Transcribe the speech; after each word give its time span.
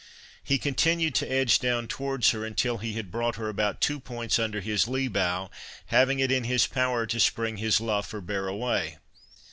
He 0.43 0.57
continued 0.57 1.13
to 1.13 1.31
edge 1.31 1.59
down 1.59 1.87
towards 1.87 2.31
her, 2.31 2.43
until 2.43 2.79
he 2.79 2.93
had 2.93 3.11
brought 3.11 3.35
her 3.35 3.49
about 3.49 3.81
two 3.81 3.99
points 3.99 4.39
under 4.39 4.59
his 4.59 4.87
lee 4.87 5.07
bow, 5.07 5.51
having 5.93 6.17
it 6.17 6.31
in 6.31 6.45
his 6.45 6.65
power 6.65 7.05
to 7.05 7.19
spring 7.19 7.57
his 7.57 7.79
luff, 7.79 8.11
or 8.11 8.19
bear 8.21 8.47
away. 8.47 8.97